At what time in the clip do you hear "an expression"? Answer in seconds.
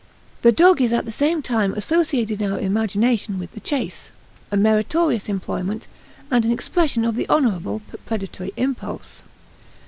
6.43-7.05